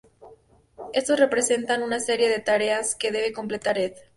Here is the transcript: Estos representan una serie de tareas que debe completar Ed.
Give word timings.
Estos 0.93 1.19
representan 1.19 1.83
una 1.83 1.99
serie 1.99 2.27
de 2.27 2.39
tareas 2.39 2.95
que 2.95 3.11
debe 3.11 3.33
completar 3.33 3.77
Ed. 3.77 3.93